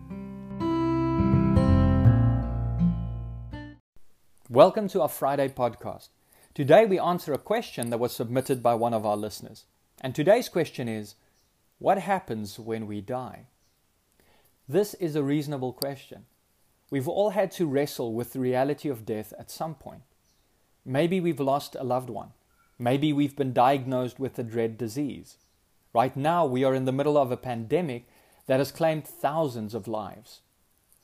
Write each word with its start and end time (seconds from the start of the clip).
Welcome 4.48 4.88
to 4.88 5.02
our 5.02 5.10
Friday 5.10 5.50
podcast. 5.50 6.08
Today 6.54 6.86
we 6.86 6.98
answer 6.98 7.34
a 7.34 7.38
question 7.38 7.90
that 7.90 8.00
was 8.00 8.16
submitted 8.16 8.62
by 8.62 8.72
one 8.72 8.94
of 8.94 9.04
our 9.04 9.18
listeners. 9.18 9.66
And 10.00 10.14
today's 10.14 10.48
question 10.48 10.88
is 10.88 11.14
what 11.78 11.98
happens 11.98 12.58
when 12.58 12.86
we 12.86 13.00
die? 13.00 13.46
This 14.68 14.94
is 14.94 15.14
a 15.14 15.22
reasonable 15.22 15.72
question. 15.72 16.26
We've 16.90 17.08
all 17.08 17.30
had 17.30 17.50
to 17.52 17.66
wrestle 17.66 18.12
with 18.14 18.32
the 18.32 18.40
reality 18.40 18.88
of 18.88 19.06
death 19.06 19.32
at 19.38 19.50
some 19.50 19.74
point. 19.74 20.02
Maybe 20.84 21.20
we've 21.20 21.40
lost 21.40 21.76
a 21.78 21.84
loved 21.84 22.10
one. 22.10 22.30
Maybe 22.78 23.12
we've 23.12 23.36
been 23.36 23.52
diagnosed 23.52 24.18
with 24.18 24.38
a 24.38 24.42
dread 24.42 24.78
disease. 24.78 25.36
Right 25.92 26.16
now, 26.16 26.46
we 26.46 26.64
are 26.64 26.74
in 26.74 26.84
the 26.84 26.92
middle 26.92 27.16
of 27.16 27.30
a 27.30 27.36
pandemic 27.36 28.06
that 28.46 28.58
has 28.58 28.72
claimed 28.72 29.06
thousands 29.06 29.74
of 29.74 29.88
lives. 29.88 30.40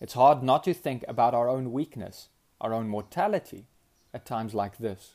It's 0.00 0.14
hard 0.14 0.42
not 0.42 0.64
to 0.64 0.74
think 0.74 1.04
about 1.06 1.34
our 1.34 1.48
own 1.48 1.72
weakness, 1.72 2.28
our 2.60 2.72
own 2.72 2.88
mortality 2.88 3.66
at 4.12 4.26
times 4.26 4.54
like 4.54 4.78
this. 4.78 5.14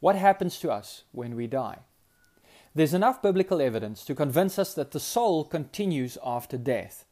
What 0.00 0.16
happens 0.16 0.58
to 0.60 0.70
us 0.70 1.04
when 1.12 1.34
we 1.34 1.46
die? 1.46 1.78
There's 2.76 2.92
enough 2.92 3.22
biblical 3.22 3.62
evidence 3.62 4.04
to 4.04 4.14
convince 4.14 4.58
us 4.58 4.74
that 4.74 4.90
the 4.90 5.00
soul 5.00 5.44
continues 5.44 6.18
after 6.22 6.58
death. 6.58 7.06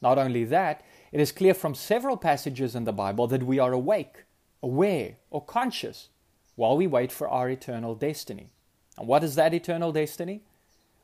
Not 0.00 0.18
only 0.18 0.44
that, 0.44 0.84
it 1.10 1.18
is 1.18 1.32
clear 1.32 1.52
from 1.52 1.74
several 1.74 2.16
passages 2.16 2.76
in 2.76 2.84
the 2.84 2.92
Bible 2.92 3.26
that 3.26 3.42
we 3.42 3.58
are 3.58 3.72
awake, 3.72 4.22
aware, 4.62 5.16
or 5.28 5.44
conscious 5.44 6.10
while 6.54 6.76
we 6.76 6.86
wait 6.86 7.10
for 7.10 7.28
our 7.28 7.50
eternal 7.50 7.96
destiny. 7.96 8.50
And 8.96 9.08
what 9.08 9.24
is 9.24 9.34
that 9.34 9.52
eternal 9.52 9.90
destiny? 9.90 10.42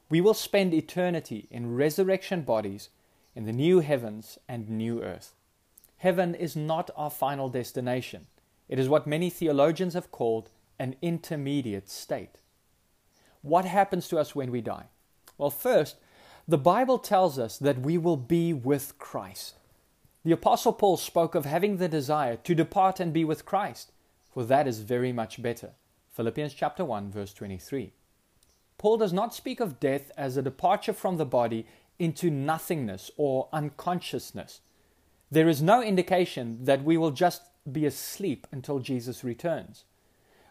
We 0.08 0.20
will 0.20 0.34
spend 0.34 0.72
eternity 0.72 1.48
in 1.50 1.74
resurrection 1.74 2.42
bodies 2.42 2.90
in 3.34 3.44
the 3.44 3.52
new 3.52 3.80
heavens 3.80 4.38
and 4.48 4.70
new 4.70 5.02
earth. 5.02 5.34
Heaven 5.96 6.36
is 6.36 6.54
not 6.54 6.92
our 6.96 7.10
final 7.10 7.48
destination. 7.48 8.28
It 8.68 8.78
is 8.78 8.88
what 8.88 9.08
many 9.08 9.30
theologians 9.30 9.94
have 9.94 10.12
called 10.12 10.50
an 10.78 10.94
intermediate 11.02 11.90
state. 11.90 12.36
What 13.47 13.64
happens 13.64 14.08
to 14.08 14.19
us 14.19 14.34
when 14.34 14.50
we 14.50 14.61
die? 14.61 14.86
Well, 15.39 15.50
first, 15.50 15.98
the 16.48 16.58
Bible 16.58 16.98
tells 16.98 17.39
us 17.39 17.58
that 17.58 17.80
we 17.80 17.97
will 17.97 18.16
be 18.16 18.52
with 18.52 18.98
Christ. 18.98 19.55
The 20.25 20.33
Apostle 20.33 20.72
Paul 20.72 20.97
spoke 20.97 21.36
of 21.36 21.44
having 21.44 21.77
the 21.77 21.89
desire 21.89 22.34
to 22.39 22.55
depart 22.56 22.98
and 22.98 23.12
be 23.12 23.24
with 23.24 23.47
Christ, 23.47 23.92
for 24.34 24.42
that 24.42 24.67
is 24.67 24.80
very 24.80 25.12
much 25.12 25.41
better. 25.41 25.70
Philippians 26.08 26.55
chapter 26.55 26.84
1 26.84 27.12
verse 27.12 27.33
23. 27.33 27.92
Paul 28.78 28.97
does 28.97 29.12
not 29.12 29.33
speak 29.33 29.61
of 29.61 29.78
death 29.78 30.11
as 30.17 30.36
a 30.36 30.42
departure 30.42 30.92
from 30.92 31.17
the 31.17 31.24
body 31.24 31.69
into 32.00 32.30
nothingness 32.30 33.12
or 33.17 33.48
unconsciousness. 33.52 34.61
There 35.30 35.48
is 35.48 35.62
no 35.62 35.80
indication 35.80 36.64
that 36.64 36.83
we 36.83 36.97
will 36.97 37.12
just 37.12 37.42
be 37.70 37.86
asleep 37.86 38.48
until 38.50 38.80
Jesus 38.80 39.22
returns 39.22 39.84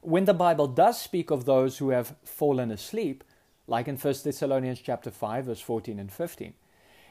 when 0.05 0.25
the 0.25 0.33
Bible 0.33 0.67
does 0.67 1.01
speak 1.01 1.31
of 1.31 1.45
those 1.45 1.79
who 1.79 1.89
have 1.89 2.15
fallen 2.23 2.69
asleep, 2.69 3.23
like 3.67 3.87
in 3.87 3.97
1 3.97 4.13
Thessalonians 4.23 4.79
chapter 4.79 5.09
5 5.09 5.45
verse 5.45 5.59
14 5.59 5.99
and 5.99 6.11
15, 6.11 6.53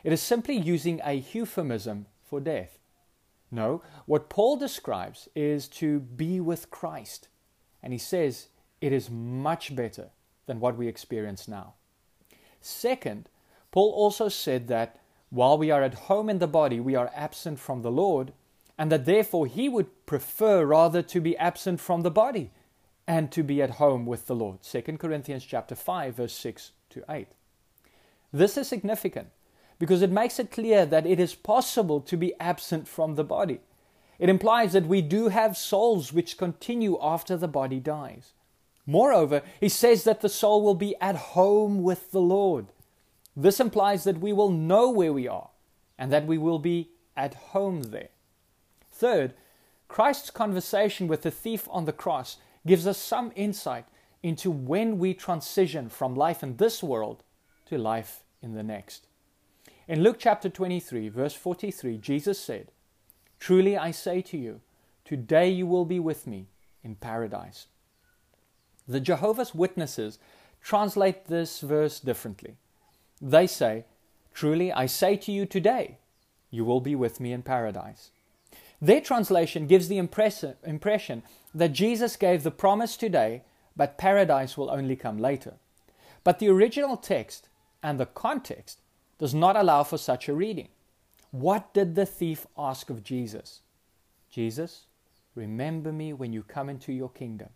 it 0.05 0.13
is 0.13 0.23
simply 0.23 0.55
using 0.55 1.01
a 1.05 1.25
euphemism 1.33 2.07
for 2.23 2.41
death. 2.41 2.79
No, 3.51 3.83
what 4.07 4.29
Paul 4.29 4.57
describes 4.57 5.29
is 5.35 5.69
to 5.69 6.01
be 6.01 6.41
with 6.41 6.71
Christ. 6.71 7.29
And 7.83 7.93
he 7.93 7.99
says 7.99 8.49
it 8.81 8.93
is 8.93 9.11
much 9.11 9.75
better 9.75 10.11
than 10.47 10.61
what 10.61 10.77
we 10.77 10.89
experience 10.89 11.49
now. 11.49 11.75
Second, 12.61 13.29
Paul 13.73 13.91
also 13.91 14.29
said 14.29 14.69
that 14.69 15.01
while 15.31 15.59
we 15.59 15.71
are 15.71 15.83
at 15.83 15.95
home 15.95 16.29
in 16.29 16.39
the 16.39 16.47
body, 16.47 16.79
we 16.79 16.95
are 16.95 17.11
absent 17.15 17.59
from 17.59 17.83
the 17.83 17.91
Lord, 17.91 18.33
and 18.79 18.91
that 18.93 19.05
therefore 19.05 19.47
he 19.47 19.69
would 19.69 20.07
prefer 20.07 20.65
rather 20.65 21.03
to 21.03 21.21
be 21.21 21.37
absent 21.39 21.81
from 21.81 22.03
the 22.03 22.11
body 22.11 22.51
and 23.07 23.31
to 23.33 23.43
be 23.43 23.61
at 23.61 23.71
home 23.71 24.07
with 24.07 24.27
the 24.27 24.35
Lord. 24.35 24.63
2 24.63 24.83
Corinthians 24.99 25.45
chapter 25.45 25.75
5 25.75 26.17
verse 26.17 26.35
6 26.35 26.73
to 26.91 27.05
8. 27.09 27.29
This 28.33 28.57
is 28.57 28.69
significant 28.69 29.29
because 29.79 30.03
it 30.03 30.11
makes 30.11 30.39
it 30.39 30.51
clear 30.51 30.87
that 30.87 31.07
it 31.07 31.21
is 31.21 31.35
possible 31.35 32.01
to 32.01 32.17
be 32.17 32.39
absent 32.41 32.89
from 32.89 33.15
the 33.15 33.25
body. 33.25 33.61
It 34.19 34.29
implies 34.29 34.73
that 34.73 34.87
we 34.87 35.03
do 35.03 35.29
have 35.29 35.57
souls 35.57 36.13
which 36.13 36.39
continue 36.39 36.99
after 37.01 37.37
the 37.37 37.49
body 37.49 37.81
dies. 37.81 38.33
Moreover, 38.87 39.43
he 39.61 39.69
says 39.69 40.05
that 40.05 40.21
the 40.21 40.29
soul 40.29 40.63
will 40.63 40.75
be 40.75 40.95
at 41.01 41.17
home 41.17 41.83
with 41.83 42.11
the 42.11 42.21
Lord. 42.21 42.67
This 43.37 43.59
implies 43.59 44.05
that 44.05 44.21
we 44.21 44.33
will 44.33 44.51
know 44.51 44.91
where 44.91 45.13
we 45.13 45.27
are 45.27 45.51
and 45.99 46.13
that 46.13 46.27
we 46.27 46.39
will 46.39 46.59
be 46.59 46.91
at 47.17 47.35
home 47.35 47.85
there. 47.85 48.11
Third, 48.91 49.35
Christ's 49.89 50.31
conversation 50.31 51.09
with 51.09 51.23
the 51.23 51.31
thief 51.31 51.69
on 51.71 51.85
the 51.85 51.93
cross 51.93 52.37
gives 52.67 52.87
us 52.87 52.99
some 52.99 53.33
insight 53.35 53.87
into 54.23 54.51
when 54.51 54.99
we 54.99 55.13
transition 55.15 55.89
from 55.89 56.15
life 56.15 56.43
in 56.43 56.57
this 56.57 56.83
world 56.83 57.23
to 57.67 57.77
life 57.77 58.23
in 58.43 58.55
the 58.55 58.63
next. 58.63 59.07
In 59.87 60.03
Luke 60.03 60.17
chapter 60.19 60.49
23, 60.49 61.09
verse 61.11 61.35
43, 61.35 61.99
Jesus 61.99 62.39
said, 62.39 62.71
Truly 63.39 63.77
I 63.77 63.91
say 63.91 64.23
to 64.23 64.39
you, 64.39 64.61
today 65.05 65.51
you 65.51 65.67
will 65.67 65.85
be 65.85 66.01
with 66.01 66.27
me 66.27 66.47
in 66.83 66.95
paradise. 66.95 67.67
The 68.89 69.01
Jehovah's 69.01 69.55
Witnesses 69.55 70.19
translate 70.63 71.27
this 71.27 71.61
verse 71.61 72.01
differently. 72.01 72.57
They 73.21 73.47
say, 73.47 73.85
Truly 74.33 74.73
I 74.73 74.87
say 74.87 75.17
to 75.17 75.33
you 75.33 75.45
today, 75.45 75.99
you 76.51 76.65
will 76.65 76.81
be 76.81 76.95
with 76.95 77.21
me 77.21 77.33
in 77.33 77.43
paradise. 77.43 78.11
Their 78.81 79.01
translation 79.01 79.67
gives 79.67 79.89
the 79.89 79.99
impression 79.99 81.23
that 81.55 81.73
Jesus 81.73 82.17
gave 82.17 82.43
the 82.43 82.51
promise 82.51 82.97
today, 82.97 83.43
but 83.77 83.99
paradise 83.99 84.57
will 84.57 84.71
only 84.71 84.97
come 84.97 85.19
later. 85.19 85.55
But 86.23 86.39
the 86.39 86.49
original 86.49 86.97
text 86.97 87.49
and 87.83 87.99
the 87.99 88.07
context 88.07 88.81
does 89.19 89.35
not 89.35 89.57
allow 89.57 89.85
for 89.85 89.99
such 89.99 90.29
a 90.29 90.35
reading. 90.35 90.69
What 91.31 91.73
did 91.75 91.95
the 91.95 92.07
thief 92.07 92.47
ask 92.57 92.91
of 92.91 93.05
Jesus? 93.05 93.61
Jesus, 94.31 94.87
remember 95.35 95.93
me 95.93 96.13
when 96.13 96.33
you 96.33 96.43
come 96.43 96.69
into 96.69 96.93
your 96.93 97.11
kingdom. 97.11 97.51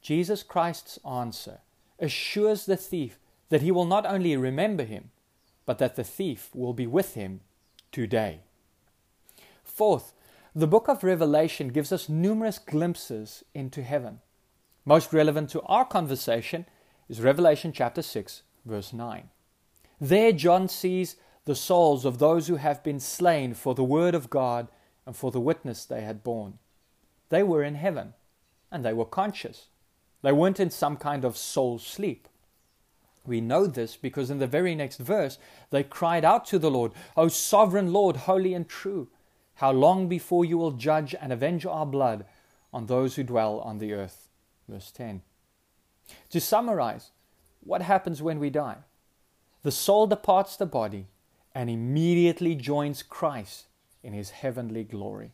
Jesus 0.00 0.42
Christ's 0.42 0.98
answer 1.08 1.58
assures 1.98 2.66
the 2.66 2.76
thief 2.76 3.18
that 3.48 3.62
he 3.62 3.70
will 3.70 3.84
not 3.84 4.06
only 4.06 4.36
remember 4.36 4.84
him, 4.84 5.10
but 5.66 5.78
that 5.78 5.96
the 5.96 6.04
thief 6.04 6.50
will 6.54 6.72
be 6.72 6.86
with 6.86 7.14
him 7.14 7.40
today. 7.92 8.40
Fourth, 9.68 10.12
the 10.54 10.66
book 10.66 10.88
of 10.88 11.04
Revelation 11.04 11.68
gives 11.68 11.92
us 11.92 12.08
numerous 12.08 12.58
glimpses 12.58 13.44
into 13.54 13.82
heaven. 13.82 14.20
Most 14.84 15.12
relevant 15.12 15.50
to 15.50 15.62
our 15.62 15.84
conversation 15.84 16.66
is 17.08 17.20
Revelation 17.20 17.72
chapter 17.72 18.02
6, 18.02 18.42
verse 18.64 18.92
9. 18.92 19.28
There, 20.00 20.32
John 20.32 20.68
sees 20.68 21.16
the 21.44 21.54
souls 21.54 22.04
of 22.04 22.18
those 22.18 22.48
who 22.48 22.56
have 22.56 22.82
been 22.82 22.98
slain 22.98 23.54
for 23.54 23.74
the 23.74 23.84
word 23.84 24.14
of 24.14 24.30
God 24.30 24.68
and 25.06 25.14
for 25.14 25.30
the 25.30 25.40
witness 25.40 25.84
they 25.84 26.00
had 26.00 26.24
borne. 26.24 26.58
They 27.28 27.42
were 27.42 27.62
in 27.62 27.74
heaven, 27.74 28.14
and 28.72 28.84
they 28.84 28.92
were 28.92 29.04
conscious. 29.04 29.66
They 30.22 30.32
weren't 30.32 30.60
in 30.60 30.70
some 30.70 30.96
kind 30.96 31.24
of 31.24 31.36
soul 31.36 31.78
sleep. 31.78 32.26
We 33.24 33.40
know 33.40 33.66
this 33.66 33.96
because 33.96 34.30
in 34.30 34.38
the 34.38 34.46
very 34.46 34.74
next 34.74 34.96
verse, 34.96 35.38
they 35.70 35.82
cried 35.82 36.24
out 36.24 36.46
to 36.46 36.58
the 36.58 36.70
Lord, 36.70 36.92
O 37.16 37.28
sovereign 37.28 37.92
Lord, 37.92 38.16
holy 38.16 38.54
and 38.54 38.68
true 38.68 39.08
how 39.58 39.72
long 39.72 40.06
before 40.06 40.44
you 40.44 40.56
will 40.56 40.70
judge 40.70 41.16
and 41.20 41.32
avenge 41.32 41.66
our 41.66 41.84
blood 41.84 42.24
on 42.72 42.86
those 42.86 43.16
who 43.16 43.24
dwell 43.24 43.58
on 43.58 43.78
the 43.78 43.92
earth? 43.92 44.28
Verse 44.68 44.92
10. 44.92 45.22
To 46.30 46.40
summarize, 46.40 47.10
what 47.58 47.82
happens 47.82 48.22
when 48.22 48.38
we 48.38 48.50
die? 48.50 48.76
The 49.64 49.72
soul 49.72 50.06
departs 50.06 50.56
the 50.56 50.64
body 50.64 51.08
and 51.56 51.68
immediately 51.68 52.54
joins 52.54 53.02
Christ 53.02 53.66
in 54.04 54.12
his 54.12 54.30
heavenly 54.30 54.84
glory. 54.84 55.32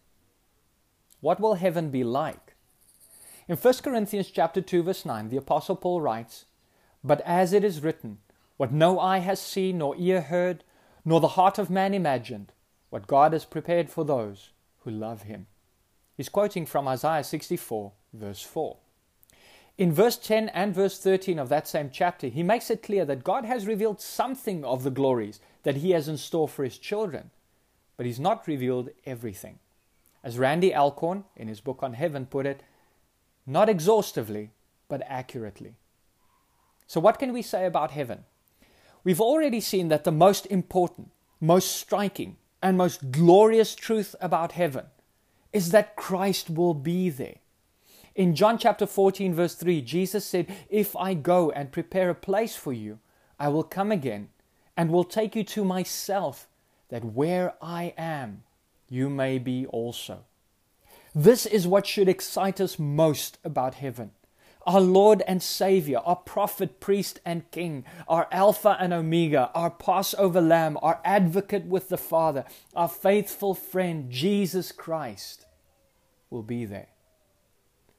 What 1.21 1.39
will 1.39 1.55
heaven 1.55 1.91
be 1.91 2.03
like? 2.03 2.55
In 3.47 3.59
1 3.59 3.75
Corinthians 3.83 4.31
chapter 4.31 4.63
2 4.63 4.85
verse 4.85 5.05
9, 5.05 5.29
the 5.29 5.37
apostle 5.37 5.77
Paul 5.77 6.01
writes, 6.01 6.47
"But 7.03 7.21
as 7.27 7.53
it 7.53 7.63
is 7.63 7.83
written, 7.83 8.21
what 8.57 8.73
no 8.73 8.99
eye 8.99 9.19
has 9.19 9.39
seen 9.39 9.79
nor 9.79 9.95
ear 9.99 10.23
heard, 10.23 10.65
nor 11.05 11.21
the 11.21 11.37
heart 11.37 11.59
of 11.59 11.69
man 11.69 11.93
imagined, 11.93 12.55
what 12.95 13.09
God 13.09 13.33
has 13.33 13.45
prepared 13.45 13.91
for 13.91 14.05
those 14.05 14.51
who 14.85 14.91
love 14.93 15.23
Him. 15.23 15.49
He's 16.17 16.29
quoting 16.29 16.65
from 16.65 16.87
Isaiah 16.87 17.25
64, 17.25 17.91
verse 18.13 18.41
4. 18.41 18.77
In 19.77 19.93
verse 19.93 20.17
10 20.17 20.49
and 20.51 20.73
verse 20.73 20.97
13 21.01 21.41
of 21.41 21.49
that 21.49 21.67
same 21.67 21.91
chapter, 21.93 22.29
he 22.29 22.45
makes 22.45 22.71
it 22.71 22.85
clear 22.85 23.05
that 23.05 23.25
God 23.25 23.47
has 23.47 23.67
revealed 23.67 24.01
something 24.01 24.65
of 24.65 24.85
the 24.85 24.93
glories 24.93 25.41
that 25.65 25.79
he 25.79 25.91
has 25.91 26.07
in 26.07 26.17
store 26.17 26.47
for 26.47 26.63
his 26.63 26.79
children, 26.79 27.31
but 27.97 28.07
he's 28.07 28.21
not 28.21 28.47
revealed 28.47 28.91
everything. 29.05 29.59
As 30.23 30.39
Randy 30.39 30.73
Alcorn, 30.73 31.25
in 31.35 31.49
his 31.49 31.61
book 31.61 31.81
on 31.83 31.95
heaven, 31.95 32.27
put 32.27 32.47
it, 32.47 32.63
not 33.45 33.69
exhaustively, 33.69 34.53
but 34.87 35.03
accurately. 35.09 35.75
So, 36.87 37.01
what 37.01 37.19
can 37.19 37.33
we 37.33 37.43
say 37.43 37.67
about 37.67 37.91
heaven? 37.91 38.23
We've 39.03 39.21
already 39.21 39.61
seen 39.61 39.89
that 39.89 40.05
the 40.05 40.13
most 40.13 40.47
important, 40.47 41.11
most 41.41 41.73
striking, 41.73 42.37
and 42.65 42.79
most 42.79 43.13
glorious 43.13 43.75
truth 43.75 44.17
about 44.23 44.53
heaven 44.53 44.87
is 45.53 45.71
that 45.71 45.97
Christ 45.97 46.49
will 46.49 46.73
be 46.73 47.11
there. 47.11 47.37
In 48.15 48.35
John 48.35 48.57
chapter 48.57 48.87
14, 48.87 49.35
verse 49.35 49.55
3, 49.55 49.83
Jesus 49.83 50.25
said, 50.25 50.47
If 50.71 50.97
I 50.97 51.13
go 51.13 51.51
and 51.51 51.71
prepare 51.71 52.09
a 52.09 52.15
place 52.15 52.57
for 52.57 52.73
you, 52.73 53.01
I 53.39 53.49
will 53.49 53.65
come 53.65 53.93
again 53.93 54.31
and 54.79 54.91
will 54.91 55.05
take 55.05 55.37
you 55.37 55.45
to 55.45 55.63
myself, 55.63 56.49
that 56.89 57.05
where 57.05 57.53
I 57.61 57.93
am, 57.99 58.45
you 58.89 59.11
may 59.11 59.39
be 59.39 59.67
also. 59.67 60.25
This 61.15 61.45
is 61.45 61.67
what 61.67 61.87
should 61.87 62.09
excite 62.09 62.63
us 62.63 62.79
most 62.79 63.39
about 63.45 63.75
heaven 63.75 64.13
our 64.67 64.81
Lord 64.81 65.23
and 65.27 65.43
Savior, 65.43 65.99
our 65.99 66.17
prophet, 66.17 66.81
priest, 66.81 67.21
and 67.25 67.51
king, 67.51 67.85
our 68.09 68.29
Alpha 68.31 68.77
and 68.81 68.93
Omega, 68.93 69.51
our 69.55 69.71
Passover 69.71 70.41
lamb, 70.41 70.79
our 70.83 71.01
advocate 71.05 71.67
with 71.67 71.89
the 71.89 71.99
Father, 71.99 72.45
our 72.75 72.89
faithful 72.89 73.55
friend, 73.55 74.11
Jesus 74.11 74.73
Christ, 74.73 75.47
will 76.31 76.43
be 76.43 76.65
there. 76.65 76.89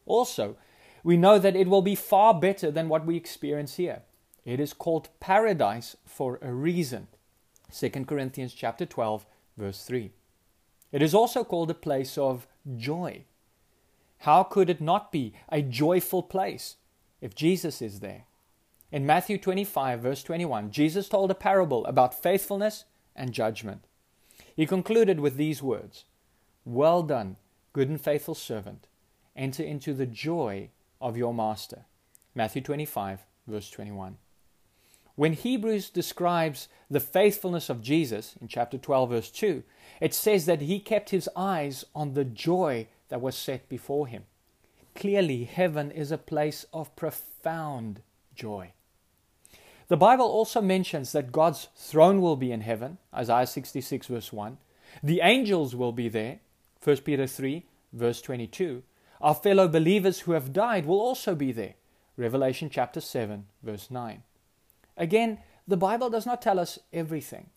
Also, 0.05 0.57
we 1.03 1.17
know 1.17 1.37
that 1.39 1.55
it 1.55 1.67
will 1.67 1.81
be 1.81 1.95
far 1.95 2.33
better 2.33 2.71
than 2.71 2.89
what 2.89 3.05
we 3.05 3.15
experience 3.15 3.75
here. 3.75 4.01
It 4.43 4.59
is 4.59 4.73
called 4.73 5.09
paradise 5.19 5.95
for 6.05 6.39
a 6.41 6.51
reason. 6.53 7.07
2 7.73 7.89
Corinthians 8.05 8.53
chapter 8.53 8.85
12 8.85 9.25
verse 9.57 9.83
3. 9.83 10.11
It 10.91 11.01
is 11.01 11.13
also 11.13 11.43
called 11.43 11.71
a 11.71 11.75
place 11.75 12.17
of 12.17 12.47
joy. 12.77 13.25
How 14.19 14.43
could 14.43 14.69
it 14.69 14.81
not 14.81 15.11
be 15.11 15.33
a 15.49 15.61
joyful 15.61 16.23
place 16.23 16.77
if 17.21 17.35
Jesus 17.35 17.81
is 17.81 17.99
there? 17.99 18.25
In 18.91 19.05
Matthew 19.05 19.37
25, 19.37 19.99
verse 19.99 20.23
21, 20.23 20.71
Jesus 20.71 21.09
told 21.09 21.31
a 21.31 21.35
parable 21.35 21.85
about 21.85 22.21
faithfulness 22.21 22.85
and 23.15 23.33
judgment. 23.33 23.85
He 24.55 24.65
concluded 24.65 25.19
with 25.19 25.35
these 25.35 25.61
words 25.61 26.05
Well 26.63 27.03
done, 27.03 27.37
good 27.73 27.89
and 27.89 27.99
faithful 27.99 28.35
servant. 28.35 28.87
Enter 29.35 29.63
into 29.63 29.93
the 29.93 30.05
joy 30.05 30.69
of 31.01 31.17
your 31.17 31.33
master. 31.33 31.85
Matthew 32.33 32.61
25, 32.61 33.25
verse 33.47 33.69
21. 33.69 34.17
When 35.15 35.33
Hebrews 35.33 35.89
describes 35.89 36.67
the 36.89 36.99
faithfulness 36.99 37.69
of 37.69 37.81
Jesus 37.81 38.35
in 38.41 38.47
chapter 38.47 38.77
12, 38.77 39.09
verse 39.09 39.31
2, 39.31 39.63
it 40.01 40.13
says 40.13 40.45
that 40.45 40.61
he 40.61 40.79
kept 40.79 41.09
his 41.09 41.29
eyes 41.35 41.85
on 41.95 42.13
the 42.13 42.25
joy 42.25 42.87
that 43.09 43.21
was 43.21 43.35
set 43.35 43.69
before 43.69 44.07
him. 44.07 44.23
Clearly, 44.95 45.43
heaven 45.43 45.91
is 45.91 46.11
a 46.11 46.17
place 46.17 46.65
of 46.73 46.95
profound 46.95 48.01
joy. 48.33 48.71
The 49.87 49.97
Bible 49.97 50.25
also 50.25 50.61
mentions 50.61 51.11
that 51.11 51.31
God's 51.31 51.67
throne 51.75 52.21
will 52.21 52.35
be 52.35 52.51
in 52.51 52.61
heaven, 52.61 52.97
Isaiah 53.13 53.45
66, 53.45 54.07
verse 54.07 54.33
1. 54.33 54.57
The 55.03 55.21
angels 55.21 55.75
will 55.75 55.91
be 55.91 56.09
there, 56.09 56.39
1 56.83 56.97
Peter 56.97 57.27
3, 57.27 57.65
verse 57.93 58.21
22. 58.21 58.83
Our 59.21 59.35
fellow 59.35 59.67
believers 59.67 60.21
who 60.21 60.31
have 60.31 60.53
died 60.53 60.85
will 60.85 60.99
also 60.99 61.35
be 61.35 61.51
there, 61.51 61.75
Revelation 62.17 62.69
chapter 62.69 63.01
7, 63.01 63.45
verse 63.61 63.91
9. 63.91 64.23
Again, 64.97 65.39
the 65.67 65.77
Bible 65.77 66.09
does 66.09 66.25
not 66.25 66.41
tell 66.41 66.59
us 66.59 66.79
everything, 66.93 67.49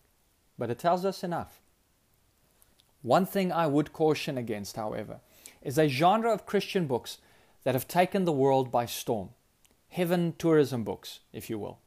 but 0.57 0.69
it 0.69 0.79
tells 0.79 1.05
us 1.05 1.23
enough. 1.23 1.61
One 3.01 3.25
thing 3.25 3.51
I 3.51 3.67
would 3.67 3.93
caution 3.93 4.37
against, 4.37 4.75
however, 4.75 5.21
is 5.61 5.77
a 5.77 5.87
genre 5.87 6.31
of 6.31 6.45
Christian 6.45 6.87
books 6.87 7.17
that 7.63 7.75
have 7.75 7.87
taken 7.87 8.25
the 8.25 8.31
world 8.31 8.71
by 8.71 8.85
storm. 8.85 9.29
Heaven 9.89 10.33
tourism 10.37 10.83
books, 10.83 11.19
if 11.33 11.49
you 11.49 11.59
will. 11.59 11.79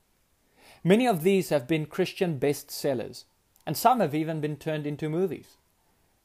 Many 0.85 1.07
of 1.07 1.23
these 1.23 1.51
have 1.51 1.69
been 1.69 1.87
Christian 1.87 2.39
bestsellers, 2.39 3.25
and 3.67 3.77
some 3.77 4.01
have 4.01 4.15
even 4.15 4.41
been 4.41 4.57
turned 4.57 4.87
into 4.87 5.09
movies. 5.09 5.57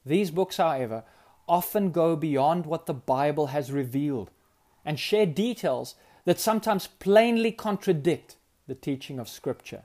These 0.04 0.30
books, 0.30 0.56
however, 0.56 1.04
often 1.48 1.92
go 1.92 2.16
beyond 2.16 2.66
what 2.66 2.86
the 2.86 2.94
Bible 2.94 3.48
has 3.48 3.72
revealed 3.72 4.30
and 4.84 4.98
share 4.98 5.26
details 5.26 5.94
that 6.24 6.40
sometimes 6.40 6.86
plainly 6.86 7.52
contradict 7.52 8.36
the 8.66 8.74
teaching 8.74 9.18
of 9.18 9.28
Scripture. 9.28 9.84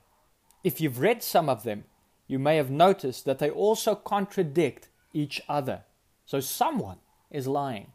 If 0.64 0.82
you've 0.82 1.00
read 1.00 1.24
some 1.24 1.50
of 1.50 1.64
them, 1.64 1.86
you 2.28 2.40
may 2.40 2.58
have 2.58 2.70
noticed 2.70 3.26
that 3.26 3.40
they 3.40 3.50
also 3.50 3.96
contradict 3.96 4.90
each 5.14 5.42
other. 5.48 5.84
So 6.26 6.40
someone 6.40 6.98
is 7.34 7.48
lying. 7.48 7.92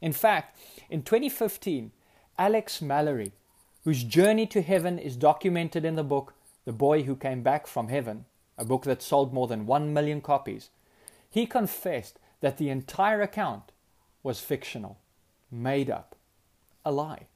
In 0.00 0.12
fact, 0.12 0.58
in 0.88 1.02
2015, 1.02 1.90
Alex 2.38 2.80
Malarkey, 2.80 3.32
whose 3.84 4.04
journey 4.04 4.46
to 4.46 4.62
heaven 4.62 4.98
is 4.98 5.16
documented 5.16 5.84
in 5.84 5.96
the 5.96 6.04
book 6.04 6.34
The 6.64 6.72
Boy 6.72 7.02
Who 7.02 7.16
Came 7.16 7.42
Back 7.42 7.66
from 7.66 7.88
Heaven, 7.88 8.24
a 8.56 8.64
book 8.64 8.84
that 8.84 9.02
sold 9.02 9.34
more 9.34 9.46
than 9.46 9.66
1 9.66 9.92
million 9.92 10.20
copies, 10.20 10.70
he 11.28 11.46
confessed 11.46 12.18
that 12.40 12.56
the 12.56 12.70
entire 12.70 13.20
account 13.20 13.72
was 14.22 14.40
fictional, 14.40 14.98
made 15.50 15.90
up, 15.90 16.14
a 16.84 16.92
lie. 16.92 17.26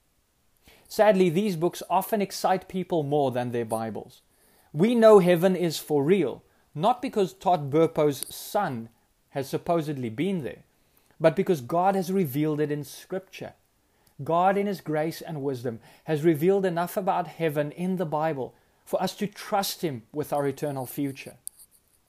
Sadly, 0.88 1.30
these 1.30 1.56
books 1.56 1.82
often 1.88 2.20
excite 2.20 2.68
people 2.68 3.02
more 3.02 3.30
than 3.30 3.50
their 3.50 3.64
Bibles. 3.64 4.22
We 4.72 4.94
know 4.94 5.18
heaven 5.18 5.56
is 5.56 5.78
for 5.78 6.04
real, 6.04 6.44
not 6.74 7.02
because 7.02 7.32
Todd 7.32 7.70
Burpo's 7.70 8.26
son 8.34 8.88
has 9.30 9.48
supposedly 9.48 10.10
been 10.10 10.44
there, 10.44 10.64
but 11.22 11.36
because 11.36 11.60
God 11.60 11.94
has 11.94 12.10
revealed 12.10 12.60
it 12.60 12.72
in 12.72 12.82
Scripture. 12.82 13.54
God, 14.24 14.58
in 14.58 14.66
His 14.66 14.80
grace 14.80 15.22
and 15.22 15.40
wisdom, 15.40 15.78
has 16.04 16.24
revealed 16.24 16.66
enough 16.66 16.96
about 16.96 17.28
heaven 17.28 17.70
in 17.70 17.96
the 17.96 18.04
Bible 18.04 18.56
for 18.84 19.00
us 19.00 19.14
to 19.16 19.28
trust 19.28 19.82
Him 19.82 20.02
with 20.12 20.32
our 20.32 20.48
eternal 20.48 20.84
future. 20.84 21.36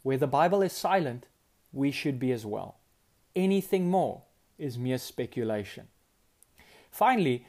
Where 0.01 0.17
the 0.17 0.25
Bible 0.25 0.63
is 0.63 0.73
silent, 0.73 1.27
we 1.71 1.91
should 1.91 2.19
be 2.19 2.31
as 2.31 2.43
well. 2.43 2.79
Anything 3.35 3.91
more 3.91 4.23
is 4.57 4.79
mere 4.79 4.97
speculation. 4.97 5.89
Finally, 6.89 7.45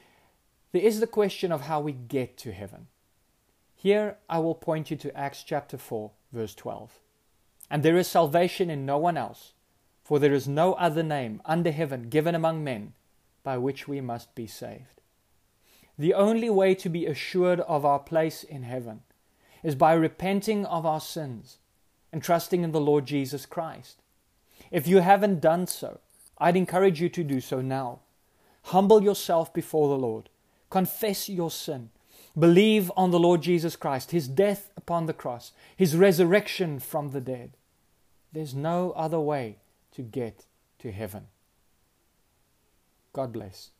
there 0.72 0.82
is 0.82 1.00
the 1.00 1.06
question 1.06 1.50
of 1.50 1.62
how 1.62 1.80
we 1.80 1.92
get 1.92 2.36
to 2.38 2.52
heaven. 2.52 2.88
Here 3.74 4.18
I 4.28 4.38
will 4.38 4.54
point 4.54 4.90
you 4.90 4.98
to 4.98 5.16
Acts 5.16 5.42
chapter 5.42 5.78
4, 5.78 6.10
verse 6.30 6.54
12. 6.54 7.00
And 7.70 7.82
there 7.82 7.96
is 7.96 8.06
salvation 8.06 8.68
in 8.68 8.84
no 8.84 8.98
one 8.98 9.16
else, 9.16 9.53
for 10.04 10.18
there 10.18 10.34
is 10.34 10.46
no 10.46 10.74
other 10.74 11.02
name 11.02 11.40
under 11.46 11.72
heaven 11.72 12.10
given 12.10 12.34
among 12.34 12.62
men 12.62 12.92
by 13.42 13.56
which 13.56 13.88
we 13.88 14.00
must 14.02 14.34
be 14.34 14.46
saved. 14.46 15.00
The 15.98 16.12
only 16.12 16.50
way 16.50 16.74
to 16.76 16.88
be 16.90 17.06
assured 17.06 17.60
of 17.60 17.84
our 17.84 17.98
place 17.98 18.44
in 18.44 18.64
heaven 18.64 19.00
is 19.62 19.74
by 19.74 19.94
repenting 19.94 20.66
of 20.66 20.84
our 20.84 21.00
sins 21.00 21.56
and 22.12 22.22
trusting 22.22 22.62
in 22.62 22.72
the 22.72 22.80
Lord 22.80 23.06
Jesus 23.06 23.46
Christ. 23.46 24.02
If 24.70 24.86
you 24.86 24.98
haven't 24.98 25.40
done 25.40 25.66
so, 25.66 26.00
I'd 26.36 26.56
encourage 26.56 27.00
you 27.00 27.08
to 27.08 27.24
do 27.24 27.40
so 27.40 27.62
now. 27.62 28.00
Humble 28.64 29.02
yourself 29.02 29.54
before 29.54 29.88
the 29.88 30.00
Lord, 30.00 30.28
confess 30.68 31.28
your 31.28 31.50
sin, 31.50 31.90
believe 32.38 32.90
on 32.96 33.10
the 33.10 33.18
Lord 33.18 33.40
Jesus 33.40 33.76
Christ, 33.76 34.10
his 34.10 34.28
death 34.28 34.70
upon 34.76 35.06
the 35.06 35.12
cross, 35.12 35.52
his 35.76 35.96
resurrection 35.96 36.78
from 36.78 37.10
the 37.10 37.20
dead. 37.20 37.52
There's 38.32 38.54
no 38.54 38.92
other 38.92 39.20
way 39.20 39.58
to 39.94 40.02
get 40.02 40.46
to 40.80 40.90
heaven. 40.90 41.26
God 43.12 43.32
bless. 43.32 43.73